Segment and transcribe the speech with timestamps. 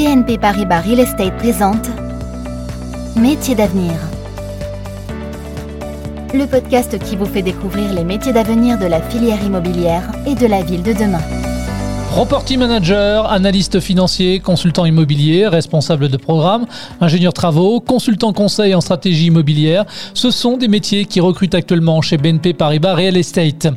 [0.00, 1.90] BNP Paribas Real Estate présente
[3.16, 3.92] Métiers d'avenir.
[6.32, 10.46] Le podcast qui vous fait découvrir les métiers d'avenir de la filière immobilière et de
[10.46, 11.49] la ville de demain.
[12.10, 16.66] Property manager, analyste financier, consultant immobilier, responsable de programme,
[17.00, 22.18] ingénieur travaux, consultant conseil en stratégie immobilière, ce sont des métiers qui recrutent actuellement chez
[22.18, 23.68] BNP Paribas Real Estate.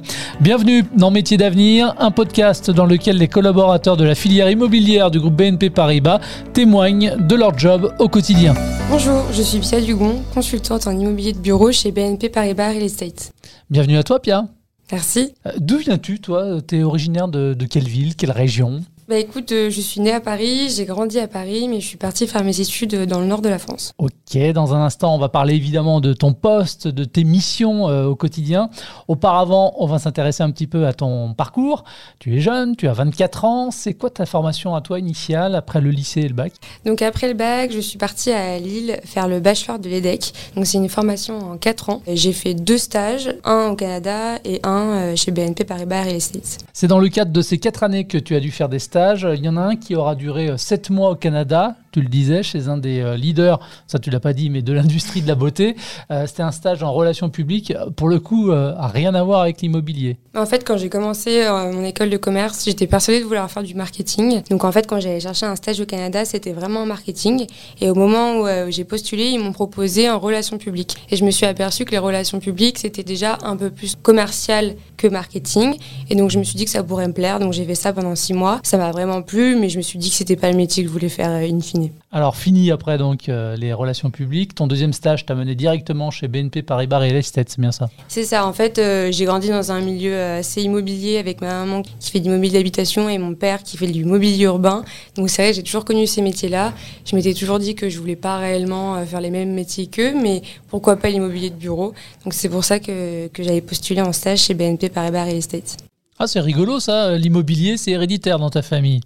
[0.42, 5.20] Bienvenue dans Métiers d'avenir, un podcast dans lequel les collaborateurs de la filière immobilière du
[5.20, 6.20] groupe BNP Paribas
[6.54, 8.56] témoignent de leur job au quotidien.
[8.90, 13.32] Bonjour, je suis Pia Dugon, consultante en immobilier de bureau chez BNP Paribas Real Estate.
[13.70, 14.46] Bienvenue à toi Pia.
[14.94, 15.34] Merci.
[15.46, 18.84] Euh, D'où viens-tu, toi Tu originaire de quelle ville, quelle région?
[19.10, 21.98] Bah écoute, euh, je suis née à Paris, j'ai grandi à Paris, mais je suis
[21.98, 23.92] partie faire mes études euh, dans le nord de la France.
[23.98, 28.06] Ok, dans un instant, on va parler évidemment de ton poste, de tes missions euh,
[28.06, 28.70] au quotidien.
[29.10, 31.84] Auparavant, on va s'intéresser un petit peu à ton parcours.
[32.20, 33.72] Tu es jeune, tu as 24 ans.
[33.72, 36.54] C'est quoi ta formation à toi initiale après le lycée et le bac?
[36.86, 40.32] Donc après le bac, je suis partie à Lille faire le bachelor de l'EDEC.
[40.56, 42.02] Donc c'est une formation en 4 ans.
[42.08, 46.60] J'ai fait deux stages, un au Canada et un chez BNP Paribas Real Estate.
[46.72, 48.94] C'est dans le cadre de ces quatre années que tu as dû faire des stages.
[49.04, 52.44] Il y en a un qui aura duré 7 mois au Canada, tu le disais,
[52.44, 55.36] chez un des euh, leaders, ça tu l'as pas dit, mais de l'industrie de la
[55.36, 55.76] beauté.
[56.12, 59.62] Euh, C'était un stage en relations publiques, pour le coup, euh, rien à voir avec
[59.62, 60.18] l'immobilier.
[60.36, 63.64] En fait, quand j'ai commencé euh, mon école de commerce, j'étais persuadée de vouloir faire
[63.64, 64.42] du marketing.
[64.50, 67.46] Donc en fait, quand j'allais chercher un stage au Canada, c'était vraiment en marketing.
[67.80, 70.96] Et au moment où j'ai postulé, ils m'ont proposé en relations publiques.
[71.12, 74.76] Et je me suis aperçue que les relations publiques, c'était déjà un peu plus commercial
[74.98, 75.76] que marketing.
[76.10, 77.40] Et donc je me suis dit que ça pourrait me plaire.
[77.40, 78.60] Donc j'ai fait ça pendant six mois.
[78.64, 80.90] Ça m'a vraiment plu, mais je me suis dit que c'était pas le métier que
[80.90, 81.83] je voulais faire in fine.
[82.12, 84.56] Alors, fini après donc euh, les relations publiques.
[84.56, 87.90] Ton deuxième stage t'a mené directement chez BNP Paribas Real Estate, c'est bien ça?
[88.08, 91.82] C'est ça, en fait, euh, j'ai grandi dans un milieu assez immobilier avec ma maman
[91.82, 94.84] qui fait du mobilier d'habitation et mon père qui fait du mobilier urbain.
[95.16, 96.74] Donc c'est vrai, j'ai toujours connu ces métiers-là.
[97.06, 100.14] Je m'étais toujours dit que je voulais pas réellement euh, faire les mêmes métiers qu'eux,
[100.14, 101.94] mais pourquoi pas l'immobilier de bureau?
[102.24, 105.78] Donc c'est pour ça que, que j'avais postulé en stage chez BNP Paribas Real Estate.
[106.24, 109.02] Ah, c'est rigolo ça, l'immobilier, c'est héréditaire dans ta famille.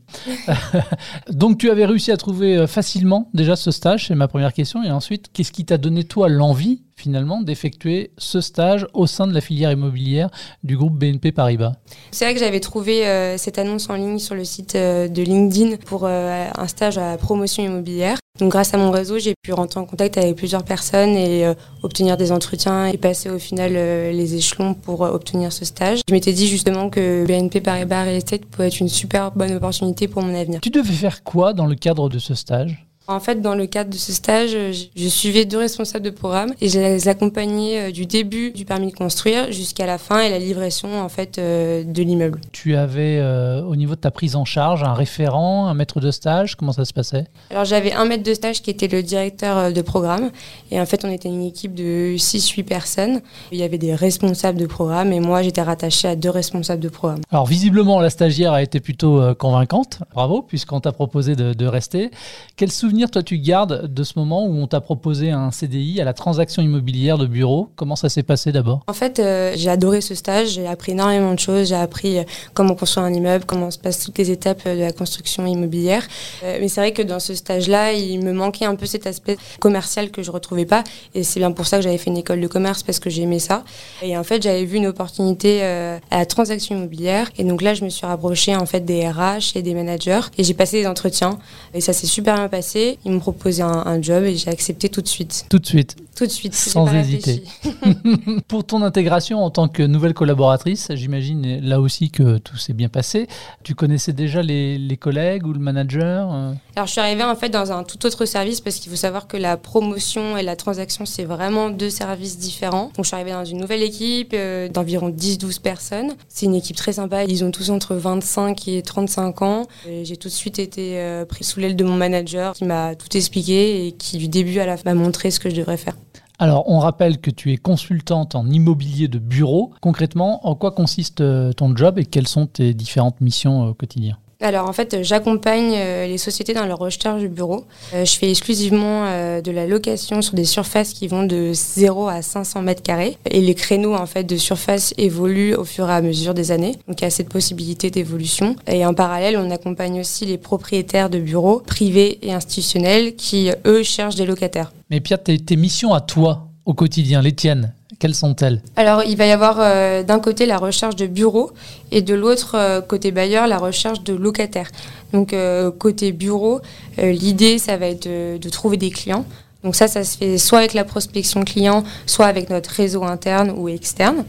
[1.32, 4.84] Donc, tu avais réussi à trouver euh, facilement déjà ce stage, c'est ma première question.
[4.84, 9.34] Et ensuite, qu'est-ce qui t'a donné, toi, l'envie, finalement, d'effectuer ce stage au sein de
[9.34, 10.30] la filière immobilière
[10.64, 11.74] du groupe BNP Paribas?
[12.12, 15.22] C'est vrai que j'avais trouvé euh, cette annonce en ligne sur le site euh, de
[15.22, 18.18] LinkedIn pour euh, un stage à promotion immobilière.
[18.40, 21.54] Donc grâce à mon réseau, j'ai pu rentrer en contact avec plusieurs personnes et euh,
[21.82, 26.02] obtenir des entretiens et passer au final euh, les échelons pour euh, obtenir ce stage.
[26.08, 30.08] Je m'étais dit justement que BNP Paribas Real Estate pouvait être une super bonne opportunité
[30.08, 30.62] pour mon avenir.
[30.62, 32.87] Tu devais faire quoi dans le cadre de ce stage?
[33.10, 36.54] En fait, dans le cadre de ce stage, euh, je suivais deux responsables de programme
[36.60, 40.30] et je les accompagnais euh, du début du permis de construire jusqu'à la fin et
[40.30, 42.42] la livraison en fait euh, de l'immeuble.
[42.52, 46.12] Tu avais, euh, au niveau de ta prise en charge, un référent, un maître de
[46.12, 46.56] stage?
[46.56, 47.28] Comment ça se passait?
[47.50, 50.30] Alors j'avais un maître de stage qui était le directeur de programme
[50.72, 53.22] et en fait on était une équipe de 6-8 personnes.
[53.54, 56.90] Il y avait des responsables de programme et moi j'étais rattachée à deux responsables de
[56.90, 57.22] programme.
[57.32, 60.00] Alors visiblement, la stagiaire a été plutôt convaincante.
[60.14, 62.12] Bravo, puisqu'on t'a proposé de, de rester.
[62.58, 66.06] Quel souvenir, toi, tu gardes de ce moment où on t'a proposé un CDI à
[66.06, 68.82] la transaction immobilière de bureau Comment ça s'est passé d'abord?
[68.88, 72.24] En fait, euh, j'ai adoré ce stage, j'ai appris énormément de choses, j'ai appris euh,
[72.54, 76.06] comment construire un immeuble, comment se passent toutes les étapes euh, de la construction immobilière.
[76.44, 80.12] Mais c'est vrai que dans ce stage-là, il me manquait un peu cet aspect commercial
[80.12, 80.84] que je retrouvais pas.
[81.14, 83.40] Et c'est bien pour ça que j'avais fait une école de commerce parce que j'aimais
[83.40, 83.64] ça.
[84.02, 87.30] Et en fait, j'avais vu une opportunité à la transaction immobilière.
[87.38, 90.44] Et donc là, je me suis rapprochée en fait des RH et des managers et
[90.44, 91.38] j'ai passé des entretiens.
[91.74, 92.87] Et ça s'est super bien passé.
[93.06, 95.46] Ils m'ont proposé un, un job et j'ai accepté tout de suite.
[95.50, 95.96] Tout de suite.
[96.16, 96.56] Tout de suite.
[96.56, 97.44] Sans pas hésiter.
[98.48, 102.90] Pour ton intégration en tant que nouvelle collaboratrice, j'imagine là aussi que tout s'est bien
[102.90, 103.28] passé.
[103.64, 107.36] Tu connaissais déjà les, les collègues ou le manager euh Alors je suis arrivée en
[107.36, 110.56] fait dans un tout autre service parce qu'il faut savoir que la promotion et la
[110.56, 112.92] transaction c'est vraiment deux services différents.
[112.96, 116.16] Donc je suis arrivée dans une nouvelle équipe euh, d'environ 10-12 personnes.
[116.30, 119.68] C'est une équipe très sympa, ils ont tous entre 25 et 35 ans.
[120.04, 123.16] J'ai tout de suite été euh, pris sous l'aile de mon manager qui m'a tout
[123.16, 125.96] expliqué et qui du début à la fin m'a montré ce que je devrais faire.
[126.40, 129.74] Alors, on rappelle que tu es consultante en immobilier de bureau.
[129.82, 133.74] Concrètement, en quoi consiste euh, ton job et quelles sont tes différentes missions euh, au
[133.74, 134.18] quotidien?
[134.40, 137.66] Alors en fait, j'accompagne euh, les sociétés dans leur recherche du bureau.
[137.94, 142.08] Euh, je fais exclusivement euh, de la location sur des surfaces qui vont de 0
[142.08, 143.18] à 500 mètres carrés.
[143.32, 146.74] Et les créneaux en fait de surface évoluent au fur et à mesure des années.
[146.88, 148.56] Donc il y a cette possibilité d'évolution.
[148.68, 153.82] Et en parallèle, on accompagne aussi les propriétaires de bureaux privés et institutionnels qui, eux,
[153.82, 154.72] cherchent des locataires.
[154.92, 158.62] Mais Pierre, tes missions à toi au quotidien, les tiennes, Quelles sont-elles?
[158.76, 161.52] Alors, il va y avoir euh, d'un côté la recherche de bureaux
[161.92, 164.70] et de l'autre euh, côté bailleur la recherche de locataires.
[165.14, 166.62] Donc, euh, côté bureau,
[166.98, 169.26] l'idée, ça va être de, trouver des clients.
[169.64, 173.52] Donc ça, ça se fait soit avec la prospection client, soit avec notre réseau interne
[173.56, 174.24] ou externe.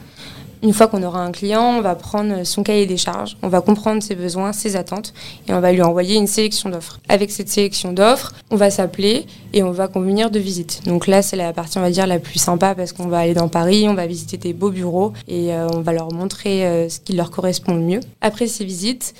[0.62, 3.60] Une fois qu'on aura un client, on va prendre son cahier des charges, on va
[3.60, 5.14] comprendre ses besoins, ses attentes
[5.48, 6.98] et on va lui envoyer une sélection d'offres.
[7.08, 10.82] Avec cette sélection d'offres, on va s'appeler et on va convenir de visite.
[10.84, 13.34] Donc là, c'est la partie, on va dire, la plus sympa parce qu'on va aller
[13.34, 16.88] dans Paris, on va visiter des beaux bureaux et euh, on va leur montrer euh,
[16.88, 18.00] ce qui leur correspond le mieux.
[18.20, 19.14] Après ces visites,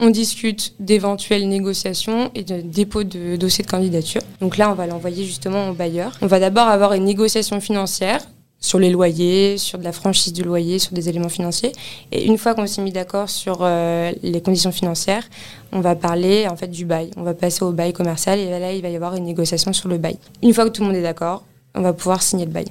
[0.00, 4.22] on discute d'éventuelles négociations et de dépôt de dossiers de candidature.
[4.40, 6.16] Donc là, on va l'envoyer justement au bailleur.
[6.22, 8.22] On va d'abord avoir une négociation financière
[8.60, 11.72] sur les loyers, sur de la franchise du loyer, sur des éléments financiers.
[12.12, 15.24] Et une fois qu'on s'est mis d'accord sur euh, les conditions financières,
[15.72, 17.10] on va parler en fait du bail.
[17.16, 19.88] On va passer au bail commercial et là il va y avoir une négociation sur
[19.88, 20.18] le bail.
[20.42, 22.66] Une fois que tout le monde est d'accord, on va pouvoir signer le bail.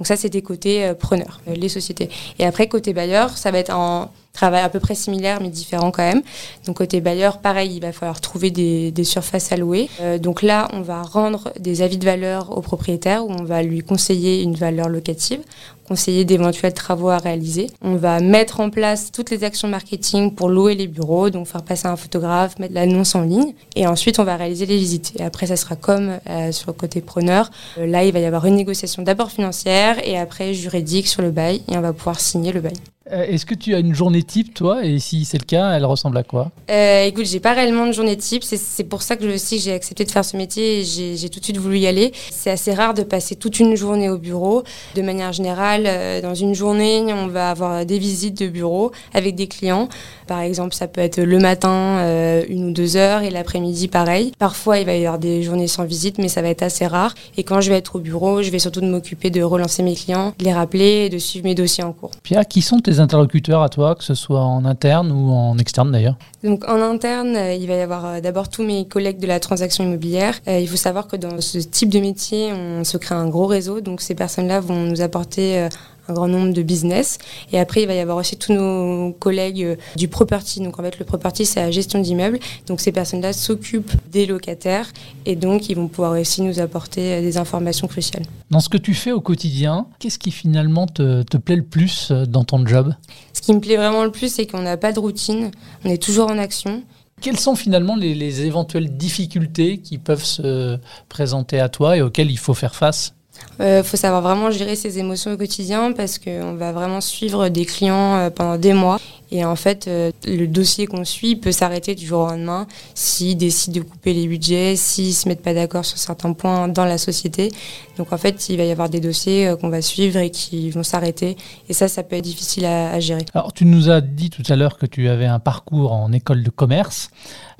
[0.00, 2.08] Donc ça c'était côté euh, preneur, euh, les sociétés.
[2.38, 5.90] Et après côté bailleur, ça va être en travail à peu près similaire mais différent
[5.90, 6.22] quand même.
[6.66, 9.90] Donc côté bailleur, pareil, il va falloir trouver des, surfaces à louer.
[10.00, 13.62] Euh, donc là, on va rendre des avis de valeur au propriétaire où on va
[13.62, 15.40] lui conseiller une valeur locative
[15.90, 17.66] conseiller d'éventuels travaux à réaliser.
[17.82, 21.64] On va mettre en place toutes les actions marketing pour louer les bureaux, donc faire
[21.64, 23.54] passer un photographe, mettre l'annonce en ligne.
[23.74, 25.12] Et ensuite, on va réaliser les visites.
[25.18, 27.50] Et après, ça sera comme euh, sur le côté preneur.
[27.76, 31.32] Euh, là, il va y avoir une négociation d'abord financière et après juridique sur le
[31.32, 32.76] bail et on va pouvoir signer le bail.
[33.12, 35.84] Euh, est-ce que tu as une journée type, toi Et si c'est le cas, elle
[35.84, 38.44] ressemble à quoi euh, Écoute, j'ai pas réellement de journée type.
[38.44, 41.40] C'est pour ça que je, aussi j'ai accepté de faire ce métier et j'ai tout
[41.40, 42.12] de suite voulu y aller.
[42.30, 44.62] C'est assez rare de passer toute une journée au bureau.
[44.94, 49.34] De manière générale, euh, dans une journée, on va avoir des visites de bureau avec
[49.34, 49.88] des clients.
[50.30, 54.30] Par exemple, ça peut être le matin, euh, une ou deux heures, et l'après-midi, pareil.
[54.38, 57.16] Parfois, il va y avoir des journées sans visite, mais ça va être assez rare.
[57.36, 60.32] Et quand je vais être au bureau, je vais surtout m'occuper de relancer mes clients,
[60.38, 62.12] de les rappeler et de suivre mes dossiers en cours.
[62.22, 65.90] Pierre, qui sont tes interlocuteurs à toi, que ce soit en interne ou en externe
[65.92, 69.26] d'ailleurs Donc en interne, euh, il va y avoir euh, d'abord tous mes collègues de
[69.26, 70.34] la transaction immobilière.
[70.46, 73.80] il faut savoir que dans ce type de métier, on se crée un gros réseau.
[73.80, 75.68] Donc ces personnes-là vont nous apporter
[76.10, 77.18] un grand nombre de business.
[77.52, 80.60] Et après, il va y avoir aussi tous nos collègues euh, du property.
[80.60, 82.38] Donc en fait, le property, c'est la gestion d'immeubles.
[82.66, 84.90] Donc ces personnes-là s'occupent des locataires
[85.26, 88.24] et donc ils vont pouvoir aussi nous apporter euh, des informations cruciales.
[88.50, 92.10] Dans ce que tu fais au quotidien, qu'est-ce qui finalement te, te plaît le plus
[92.10, 92.94] euh, dans ton job?
[93.32, 95.50] Ce qui me plaît vraiment le plus, c'est qu'on n'a pas de routine.
[95.84, 96.82] On est toujours en action.
[97.20, 100.78] Quelles sont finalement les, les, éventuelles difficultés qui peuvent se
[101.10, 103.14] présenter à toi et auxquelles il faut faire face?
[103.58, 107.48] Il euh, faut savoir vraiment gérer ses émotions au quotidien parce qu'on va vraiment suivre
[107.48, 108.98] des clients euh, pendant des mois.
[109.32, 113.36] Et en fait, euh, le dossier qu'on suit peut s'arrêter du jour au lendemain s'ils
[113.36, 116.84] décident de couper les budgets, s'ils ne se mettent pas d'accord sur certains points dans
[116.84, 117.50] la société.
[117.96, 120.82] Donc en fait, il va y avoir des dossiers qu'on va suivre et qui vont
[120.82, 121.36] s'arrêter.
[121.68, 123.24] Et ça, ça peut être difficile à, à gérer.
[123.34, 126.42] Alors, tu nous as dit tout à l'heure que tu avais un parcours en école
[126.42, 127.10] de commerce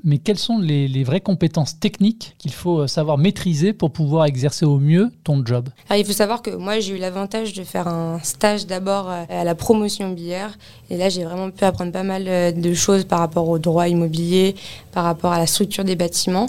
[0.04, 4.64] mais quelles sont les, vraies compétences techniques qu'il faut euh, savoir maîtriser pour pouvoir exercer
[4.64, 5.68] au mieux ton job?
[5.94, 9.44] Il faut savoir que moi, j'ai eu l'avantage de faire un stage d'abord euh, à
[9.44, 10.56] la promotion immobilière.
[10.90, 14.54] Et là, j'ai vraiment apprendre pas mal euh, de choses par rapport au droit immobilier,
[14.92, 16.46] par rapport à la structure des bâtiments.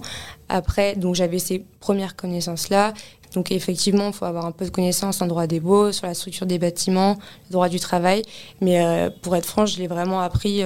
[0.50, 2.94] Après, donc j'avais ces premières connaissances-là.
[3.34, 6.14] Donc effectivement, il faut avoir un peu de connaissances en droit des baux, sur la
[6.14, 7.18] structure des bâtiments,
[7.50, 8.24] le droit du travail.
[8.60, 10.64] Mais pour être franche, je l'ai vraiment appris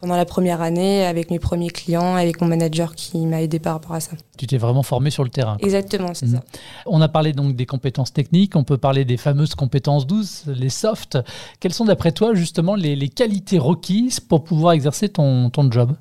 [0.00, 3.74] pendant la première année avec mes premiers clients, avec mon manager qui m'a aidé par
[3.74, 4.12] rapport à ça.
[4.36, 5.56] Tu t'es vraiment formé sur le terrain.
[5.60, 6.36] Exactement, c'est mhm.
[6.36, 6.44] ça.
[6.86, 10.70] On a parlé donc des compétences techniques, on peut parler des fameuses compétences douces, les
[10.70, 11.18] softs.
[11.60, 15.96] Quelles sont d'après toi justement les, qualités requises pour pouvoir exercer ton, ton job?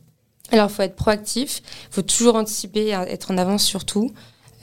[0.52, 4.12] Alors il faut être proactif, il faut toujours anticiper, être en avance sur tout.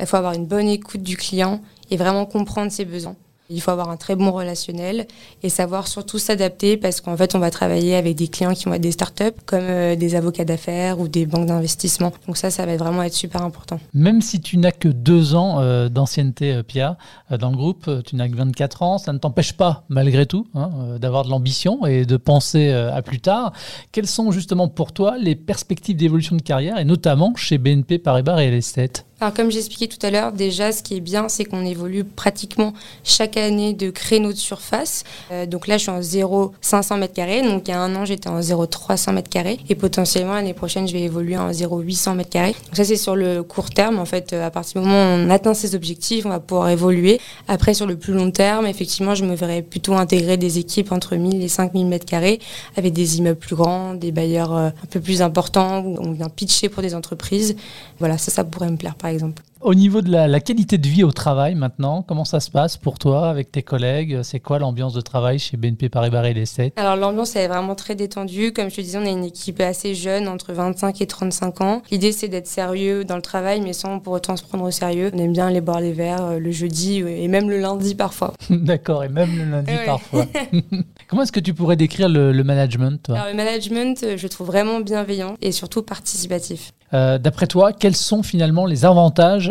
[0.01, 1.61] Il faut avoir une bonne écoute du client
[1.91, 3.17] et vraiment comprendre ses besoins.
[3.51, 5.07] Il faut avoir un très bon relationnel
[5.43, 8.73] et savoir surtout s'adapter parce qu'en fait, on va travailler avec des clients qui vont
[8.73, 12.11] être des startups comme euh, des avocats d'affaires ou des banques d'investissement.
[12.27, 13.79] Donc ça, ça va vraiment être super important.
[13.93, 16.97] Même si tu n'as que deux ans euh, d'ancienneté, euh, Pia,
[17.39, 20.97] dans le groupe, tu n'as que 24 ans, ça ne t'empêche pas, malgré tout, hein,
[20.99, 23.53] d'avoir de l'ambition et de penser à plus tard.
[23.93, 28.37] Quelles sont justement pour toi les perspectives d'évolution de carrière et notamment chez BNP Paribas
[28.37, 29.05] Real Estate?
[29.25, 32.75] Alors comme j'expliquais tout à l'heure, déjà ce qui est bien, c'est qu'on évolue pratiquement
[33.05, 35.03] chaque année de créneaux de surface.
[35.33, 37.41] Euh, donc là, je suis en 0,500 m carrés.
[37.41, 39.59] Donc il y a un an, j'étais en 0,300 m carrés.
[39.71, 42.53] Et potentiellement, l'année prochaine, je vais évoluer en 0,800 m carrés.
[42.67, 43.99] Donc ça, c'est sur le court terme.
[43.99, 46.69] En fait, euh, à partir du moment où on atteint ces objectifs, on va pouvoir
[46.69, 47.19] évoluer.
[47.49, 51.17] Après, sur le plus long terme, effectivement, je me verrais plutôt intégrer des équipes entre
[51.17, 52.39] 1000 et 5000 m
[52.77, 56.29] avec des immeubles plus grands, des bailleurs euh, un peu plus importants où on vient
[56.29, 57.57] pitcher pour des entreprises.
[58.01, 59.14] Voilà, ça, ça pourrait me plaire, par exemple.
[59.15, 59.43] Exemple.
[59.65, 62.99] Au niveau de la, qualité de vie au travail maintenant, comment ça se passe pour
[62.99, 64.21] toi avec tes collègues?
[64.23, 67.95] C'est quoi l'ambiance de travail chez BNP Paribas Real Estate Alors l'ambiance est vraiment très
[67.95, 68.53] détendue.
[68.53, 71.83] Comme je te disais, on est une équipe assez jeune, entre 25 et 35 ans.
[71.91, 75.11] L'idée c'est d'être sérieux dans le travail, mais sans pour autant se prendre au sérieux.
[75.15, 78.35] On aime bien aller boire les verres euh, le jeudi et même le lundi parfois.
[78.51, 80.27] D'accord, et même le lundi parfois.
[81.09, 83.15] comment est-ce que tu pourrais décrire le, management toi?
[83.15, 86.73] Alors, Le management, euh, je trouve vraiment bienveillant et surtout participatif.
[86.93, 88.94] Euh, d'après toi, quels sont finalement les avantages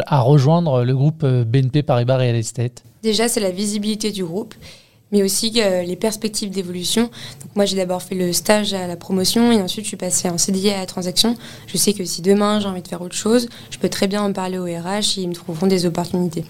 [0.07, 4.55] à rejoindre le groupe euh, BNP Paribas Real Estate Déjà, c'est la visibilité du groupe,
[5.11, 7.03] mais aussi euh, les perspectives d'évolution.
[7.03, 10.29] Donc moi, j'ai d'abord fait le stage à la promotion et ensuite je suis passée
[10.29, 11.35] en CDI à la transaction.
[11.67, 14.23] Je sais que si demain j'ai envie de faire autre chose, je peux très bien
[14.23, 16.45] en parler au RH et ils me trouveront des opportunités.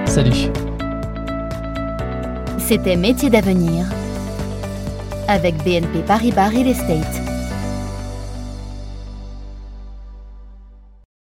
[0.05, 0.49] Salut
[2.57, 3.85] C'était Métier d'avenir
[5.27, 7.36] avec BNP Paribas Real Estate.